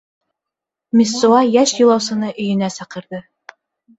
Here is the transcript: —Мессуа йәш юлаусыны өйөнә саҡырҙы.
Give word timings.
—Мессуа 0.99 1.41
йәш 1.57 1.73
юлаусыны 1.81 2.31
өйөнә 2.45 2.73
саҡырҙы. 2.79 3.21